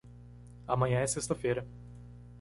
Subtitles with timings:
[0.67, 1.63] Amanhã é sexta-feira.